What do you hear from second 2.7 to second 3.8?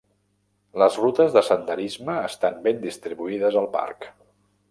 distribuïdes al